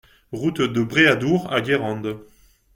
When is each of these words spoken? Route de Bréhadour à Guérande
Route 0.31 0.61
de 0.61 0.81
Bréhadour 0.81 1.53
à 1.53 1.61
Guérande 1.61 2.19